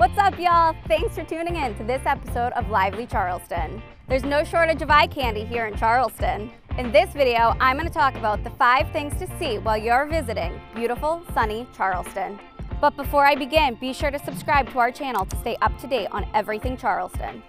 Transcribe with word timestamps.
What's 0.00 0.16
up, 0.16 0.40
y'all? 0.40 0.74
Thanks 0.88 1.14
for 1.14 1.24
tuning 1.24 1.56
in 1.56 1.74
to 1.74 1.84
this 1.84 2.00
episode 2.06 2.54
of 2.54 2.70
Lively 2.70 3.04
Charleston. 3.04 3.82
There's 4.08 4.24
no 4.24 4.42
shortage 4.44 4.80
of 4.80 4.90
eye 4.90 5.06
candy 5.06 5.44
here 5.44 5.66
in 5.66 5.76
Charleston. 5.76 6.50
In 6.78 6.90
this 6.90 7.12
video, 7.12 7.54
I'm 7.60 7.76
going 7.76 7.86
to 7.86 7.92
talk 7.92 8.14
about 8.14 8.42
the 8.42 8.48
five 8.48 8.90
things 8.92 9.14
to 9.18 9.26
see 9.38 9.58
while 9.58 9.76
you're 9.76 10.06
visiting 10.06 10.58
beautiful, 10.74 11.22
sunny 11.34 11.66
Charleston. 11.76 12.40
But 12.80 12.96
before 12.96 13.26
I 13.26 13.34
begin, 13.34 13.74
be 13.74 13.92
sure 13.92 14.10
to 14.10 14.18
subscribe 14.18 14.70
to 14.70 14.78
our 14.78 14.90
channel 14.90 15.26
to 15.26 15.36
stay 15.36 15.58
up 15.60 15.78
to 15.80 15.86
date 15.86 16.08
on 16.12 16.26
everything 16.32 16.78
Charleston. 16.78 17.42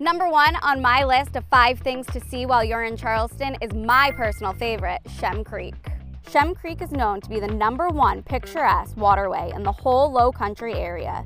Number 0.00 0.28
one 0.30 0.54
on 0.62 0.80
my 0.80 1.02
list 1.02 1.34
of 1.34 1.44
five 1.50 1.80
things 1.80 2.06
to 2.12 2.20
see 2.20 2.46
while 2.46 2.62
you're 2.62 2.84
in 2.84 2.96
Charleston 2.96 3.56
is 3.60 3.74
my 3.74 4.12
personal 4.12 4.52
favorite, 4.52 5.00
Shem 5.18 5.42
Creek. 5.42 5.74
Shem 6.30 6.54
Creek 6.54 6.80
is 6.80 6.92
known 6.92 7.20
to 7.20 7.28
be 7.28 7.40
the 7.40 7.48
number 7.48 7.88
one 7.88 8.22
picturesque 8.22 8.96
waterway 8.96 9.50
in 9.52 9.64
the 9.64 9.72
whole 9.72 10.12
low 10.12 10.30
country 10.30 10.74
area. 10.74 11.24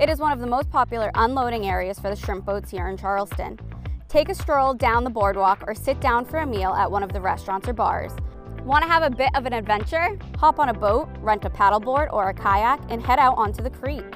It 0.00 0.08
is 0.08 0.20
one 0.20 0.32
of 0.32 0.40
the 0.40 0.46
most 0.46 0.70
popular 0.70 1.10
unloading 1.14 1.66
areas 1.66 1.98
for 1.98 2.08
the 2.08 2.16
shrimp 2.16 2.46
boats 2.46 2.70
here 2.70 2.88
in 2.88 2.96
Charleston. 2.96 3.60
Take 4.08 4.30
a 4.30 4.34
stroll 4.34 4.72
down 4.72 5.04
the 5.04 5.10
boardwalk 5.10 5.62
or 5.66 5.74
sit 5.74 6.00
down 6.00 6.24
for 6.24 6.38
a 6.38 6.46
meal 6.46 6.72
at 6.72 6.90
one 6.90 7.02
of 7.02 7.12
the 7.12 7.20
restaurants 7.20 7.68
or 7.68 7.74
bars. 7.74 8.12
Want 8.64 8.82
to 8.84 8.88
have 8.88 9.02
a 9.02 9.14
bit 9.14 9.28
of 9.34 9.44
an 9.44 9.52
adventure? 9.52 10.18
Hop 10.38 10.58
on 10.58 10.70
a 10.70 10.74
boat, 10.74 11.10
rent 11.20 11.44
a 11.44 11.50
paddleboard 11.50 12.10
or 12.10 12.30
a 12.30 12.34
kayak, 12.34 12.80
and 12.88 13.04
head 13.04 13.18
out 13.18 13.36
onto 13.36 13.62
the 13.62 13.68
creek. 13.68 14.06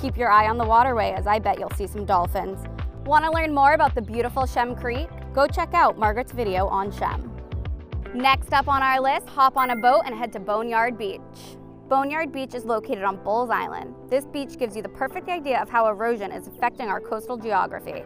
Keep 0.00 0.16
your 0.16 0.30
eye 0.30 0.46
on 0.46 0.56
the 0.56 0.64
waterway 0.64 1.14
as 1.16 1.26
I 1.26 1.40
bet 1.40 1.58
you'll 1.58 1.70
see 1.70 1.88
some 1.88 2.04
dolphins. 2.04 2.64
Want 3.06 3.24
to 3.24 3.30
learn 3.30 3.54
more 3.54 3.74
about 3.74 3.94
the 3.94 4.02
beautiful 4.02 4.46
Shem 4.46 4.74
Creek? 4.74 5.08
Go 5.32 5.46
check 5.46 5.72
out 5.74 5.96
Margaret's 5.96 6.32
video 6.32 6.66
on 6.66 6.90
Shem. 6.90 7.30
Next 8.12 8.52
up 8.52 8.66
on 8.66 8.82
our 8.82 9.00
list, 9.00 9.28
hop 9.28 9.56
on 9.56 9.70
a 9.70 9.76
boat 9.76 10.02
and 10.06 10.12
head 10.12 10.32
to 10.32 10.40
Boneyard 10.40 10.98
Beach. 10.98 11.20
Boneyard 11.88 12.32
Beach 12.32 12.52
is 12.52 12.64
located 12.64 13.04
on 13.04 13.22
Bulls 13.22 13.48
Island. 13.48 13.94
This 14.10 14.24
beach 14.24 14.58
gives 14.58 14.74
you 14.74 14.82
the 14.82 14.88
perfect 14.88 15.28
idea 15.28 15.62
of 15.62 15.70
how 15.70 15.86
erosion 15.86 16.32
is 16.32 16.48
affecting 16.48 16.88
our 16.88 17.00
coastal 17.00 17.36
geography. 17.36 18.02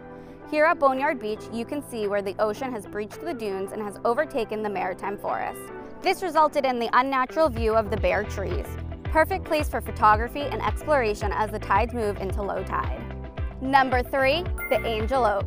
Here 0.50 0.66
at 0.66 0.78
Boneyard 0.78 1.18
Beach, 1.18 1.44
you 1.50 1.64
can 1.64 1.82
see 1.88 2.06
where 2.06 2.20
the 2.20 2.38
ocean 2.38 2.70
has 2.70 2.84
breached 2.84 3.24
the 3.24 3.32
dunes 3.32 3.72
and 3.72 3.80
has 3.80 3.98
overtaken 4.04 4.62
the 4.62 4.68
maritime 4.68 5.16
forest. 5.16 5.62
This 6.02 6.22
resulted 6.22 6.66
in 6.66 6.78
the 6.78 6.90
unnatural 6.92 7.48
view 7.48 7.72
of 7.74 7.90
the 7.90 7.96
bare 7.96 8.24
trees. 8.24 8.66
Perfect 9.04 9.46
place 9.46 9.66
for 9.70 9.80
photography 9.80 10.42
and 10.42 10.60
exploration 10.60 11.32
as 11.32 11.50
the 11.50 11.58
tides 11.58 11.94
move 11.94 12.18
into 12.18 12.42
low 12.42 12.62
tide. 12.64 13.19
Number 13.60 14.02
three, 14.02 14.42
the 14.70 14.80
Angel 14.86 15.26
Oak. 15.26 15.44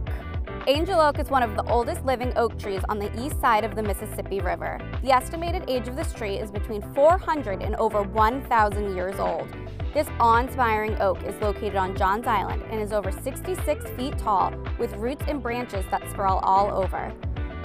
Angel 0.67 0.99
Oak 0.99 1.17
is 1.17 1.31
one 1.31 1.41
of 1.41 1.55
the 1.55 1.63
oldest 1.63 2.05
living 2.05 2.31
oak 2.35 2.59
trees 2.59 2.81
on 2.87 2.99
the 2.99 3.11
east 3.19 3.41
side 3.41 3.65
of 3.65 3.75
the 3.75 3.81
Mississippi 3.81 4.39
River. 4.39 4.79
The 5.01 5.11
estimated 5.11 5.63
age 5.67 5.87
of 5.87 5.95
this 5.95 6.13
tree 6.13 6.37
is 6.37 6.51
between 6.51 6.83
400 6.93 7.63
and 7.63 7.75
over 7.77 8.03
1,000 8.03 8.95
years 8.95 9.19
old. 9.19 9.47
This 9.95 10.07
awe-inspiring 10.19 11.01
oak 11.01 11.23
is 11.23 11.33
located 11.41 11.75
on 11.75 11.97
Johns 11.97 12.27
Island 12.27 12.61
and 12.69 12.79
is 12.79 12.93
over 12.93 13.11
66 13.11 13.89
feet 13.97 14.15
tall 14.19 14.53
with 14.77 14.93
roots 14.97 15.23
and 15.27 15.41
branches 15.41 15.83
that 15.89 16.07
sprawl 16.11 16.37
all 16.43 16.69
over. 16.71 17.11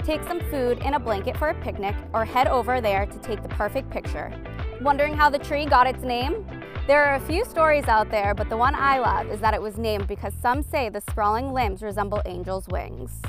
Take 0.03 0.23
some 0.23 0.39
food 0.49 0.79
and 0.81 0.95
a 0.95 0.99
blanket 0.99 1.37
for 1.37 1.49
a 1.49 1.61
picnic 1.61 1.95
or 2.11 2.25
head 2.25 2.47
over 2.47 2.81
there 2.81 3.05
to 3.05 3.19
take 3.19 3.43
the 3.43 3.49
perfect 3.49 3.91
picture. 3.91 4.33
Wondering 4.81 5.13
how 5.13 5.29
the 5.29 5.37
tree 5.39 5.67
got 5.67 5.85
its 5.85 6.01
name? 6.01 6.43
There 6.89 7.05
are 7.05 7.17
a 7.17 7.19
few 7.19 7.45
stories 7.45 7.87
out 7.87 8.09
there, 8.09 8.33
but 8.33 8.49
the 8.49 8.57
one 8.57 8.73
I 8.73 8.97
love 8.97 9.27
is 9.27 9.39
that 9.41 9.53
it 9.53 9.61
was 9.61 9.77
named 9.77 10.07
because 10.07 10.33
some 10.33 10.63
say 10.63 10.89
the 10.89 11.01
sprawling 11.01 11.53
limbs 11.53 11.83
resemble 11.83 12.19
angels' 12.25 12.67
wings. 12.67 13.21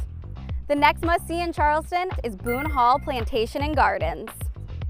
The 0.68 0.74
next 0.74 1.04
must-see 1.04 1.42
in 1.42 1.52
Charleston 1.52 2.08
is 2.24 2.36
Boone 2.36 2.64
Hall 2.64 2.98
Plantation 2.98 3.60
and 3.60 3.76
Gardens. 3.76 4.30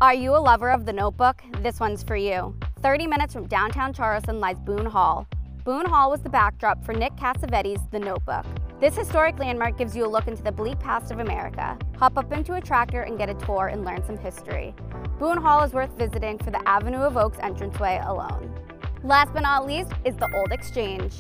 Are 0.01 0.15
you 0.15 0.37
a 0.37 0.39
lover 0.39 0.71
of 0.71 0.87
The 0.87 0.93
Notebook? 0.93 1.43
This 1.63 1.81
one's 1.81 2.05
for 2.05 2.15
you. 2.15 2.55
30 2.81 3.09
minutes 3.09 3.35
from 3.35 3.49
downtown 3.49 3.93
Charleston 3.93 4.39
lies 4.39 4.61
Boone 4.61 4.87
Hall. 4.87 5.27
Boone 5.65 5.87
Hall 5.87 6.09
was 6.09 6.21
the 6.21 6.31
backdrop 6.31 6.85
for 6.85 6.93
Nick 6.93 7.17
Cassavetes' 7.17 7.91
The 7.91 7.99
Notebook. 7.99 8.47
This 8.81 8.97
historic 8.97 9.39
landmark 9.39 9.77
gives 9.77 9.95
you 9.95 10.07
a 10.07 10.09
look 10.09 10.27
into 10.27 10.43
the 10.43 10.51
bleak 10.51 10.79
past 10.79 11.13
of 11.13 11.19
America. 11.19 11.77
Hop 11.99 12.17
up 12.17 12.33
into 12.33 12.55
a 12.55 12.63
tractor 12.63 13.03
and 13.03 13.19
get 13.19 13.29
a 13.29 13.35
tour 13.35 13.67
and 13.67 13.85
learn 13.85 14.03
some 14.07 14.17
history. 14.17 14.75
Boone 15.19 15.37
Hall 15.37 15.63
is 15.63 15.75
worth 15.75 15.91
visiting 15.99 16.39
for 16.39 16.51
the 16.51 16.67
Avenue 16.67 17.01
of 17.01 17.19
Oaks 17.19 17.37
entranceway 17.43 18.01
alone. 18.07 18.59
Last 19.05 19.35
but 19.35 19.43
not 19.43 19.67
least 19.67 19.93
is 20.07 20.17
the 20.17 20.35
Old 20.35 20.51
Exchange. 20.51 21.15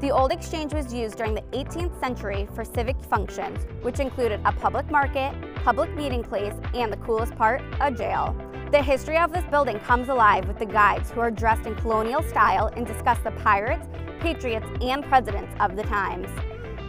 The 0.00 0.10
Old 0.10 0.32
Exchange 0.32 0.74
was 0.74 0.92
used 0.92 1.16
during 1.16 1.36
the 1.36 1.42
18th 1.52 2.00
century 2.00 2.48
for 2.56 2.64
civic 2.64 3.00
functions, 3.04 3.68
which 3.82 4.00
included 4.00 4.40
a 4.44 4.50
public 4.50 4.90
market, 4.90 5.32
public 5.62 5.94
meeting 5.94 6.24
place, 6.24 6.54
and 6.74 6.92
the 6.92 6.96
coolest 6.96 7.36
part, 7.36 7.62
a 7.80 7.92
jail. 7.92 8.34
The 8.72 8.82
history 8.82 9.16
of 9.16 9.32
this 9.32 9.44
building 9.44 9.78
comes 9.78 10.08
alive 10.08 10.48
with 10.48 10.58
the 10.58 10.66
guides 10.66 11.12
who 11.12 11.20
are 11.20 11.30
dressed 11.30 11.66
in 11.66 11.76
colonial 11.76 12.24
style 12.24 12.66
and 12.74 12.84
discuss 12.84 13.18
the 13.20 13.30
pirates, 13.30 13.86
patriots, 14.18 14.66
and 14.80 15.04
presidents 15.04 15.54
of 15.60 15.76
the 15.76 15.84
times. 15.84 16.28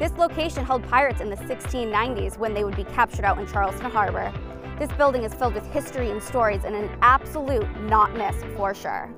This 0.02 0.14
location 0.14 0.66
held 0.66 0.82
pirates 0.90 1.22
in 1.22 1.30
the 1.30 1.36
1690s 1.36 2.36
when 2.40 2.56
they 2.56 2.64
would 2.64 2.76
be 2.76 2.86
captured 2.86 3.24
out 3.24 3.38
in 3.38 3.46
Charleston 3.46 3.92
Harbor. 3.92 4.34
This 4.80 4.92
building 4.94 5.24
is 5.24 5.32
filled 5.32 5.54
with 5.54 5.68
history 5.68 6.10
and 6.10 6.24
stories 6.24 6.64
and 6.64 6.74
an 6.74 6.90
absolute 7.04 7.70
not 7.82 8.16
miss 8.16 8.36
for 8.58 8.74
sure. 8.74 9.14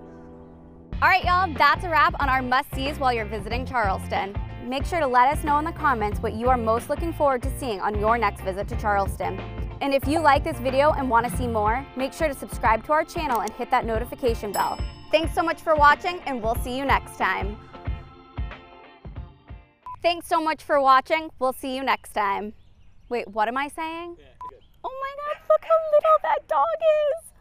All 1.02 1.08
right, 1.08 1.24
y'all, 1.24 1.54
that's 1.54 1.86
a 1.86 1.90
wrap 1.90 2.22
on 2.22 2.28
our 2.28 2.42
must-sees 2.42 3.00
while 3.00 3.14
you're 3.14 3.24
visiting 3.24 3.66
Charleston. 3.66 4.36
Make 4.66 4.86
sure 4.86 5.00
to 5.00 5.08
let 5.08 5.30
us 5.30 5.46
know 5.46 5.58
in 5.58 5.64
the 5.64 5.72
comments 5.72 6.20
what 6.20 6.34
you 6.34 6.50
are 6.50 6.58
most 6.58 6.90
looking 6.90 7.14
forward 7.14 7.42
to 7.44 7.60
seeing 7.60 7.80
on 7.80 7.98
your 7.98 8.18
next 8.18 8.42
visit 8.42 8.68
to 8.68 8.76
Charleston. 8.76 9.40
And 9.80 9.94
if 9.94 10.06
you 10.06 10.20
like 10.20 10.44
this 10.44 10.58
video 10.58 10.92
and 10.92 11.10
want 11.10 11.26
to 11.26 11.38
see 11.38 11.48
more, 11.48 11.88
make 11.96 12.12
sure 12.12 12.28
to 12.28 12.34
subscribe 12.34 12.86
to 12.88 12.92
our 12.92 13.06
channel 13.06 13.40
and 13.40 13.50
hit 13.52 13.72
that 13.72 13.86
notification 13.86 14.52
bell. 14.52 14.78
Thanks 15.12 15.34
so 15.34 15.44
much 15.44 15.62
for 15.62 15.76
watching, 15.76 16.20
and 16.26 16.44
we'll 16.44 16.56
see 16.56 16.78
you 16.78 16.84
next 16.84 17.18
time. 17.18 17.56
Thanks 20.03 20.28
so 20.28 20.41
much 20.41 20.62
for 20.62 20.81
watching. 20.81 21.30
We'll 21.40 21.53
see 21.53 21.75
you 21.75 21.81
next 21.81 22.14
time. 22.14 22.53
Wait, 23.08 23.25
what 23.30 23.47
am 23.47 23.56
I 23.56 23.69
saying? 23.69 24.18
Yeah. 24.19 24.25
Oh 24.84 24.91
my 25.02 25.34
God, 25.34 25.41
look 25.50 25.62
how 25.62 25.78
little 25.94 26.19
that 26.24 26.47
dog 26.50 26.66
is. 27.16 27.33